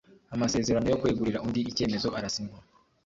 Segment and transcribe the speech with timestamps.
[0.33, 2.59] amasezerano yo kwegurira undi icyemezo arasinywa